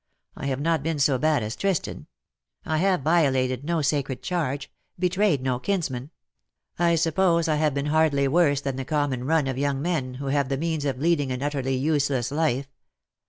[0.35, 2.07] I have not been so bad as Tristan.
[2.65, 6.09] I have violated no sacred charge— betrayed no kinsman.
[6.79, 10.13] I suppose I have been hardly worse than the common run of 121 young men,
[10.15, 12.67] who have the means of leading an utterly useless life.